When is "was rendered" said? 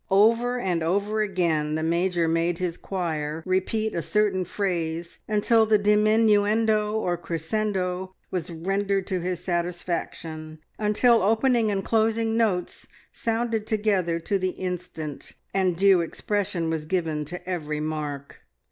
8.31-9.05